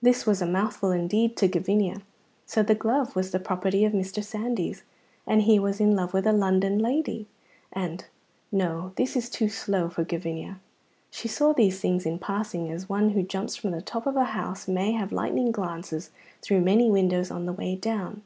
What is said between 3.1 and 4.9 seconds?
was the property of Mr. Sandys,